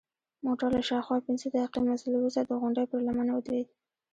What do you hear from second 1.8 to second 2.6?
مزل وروسته د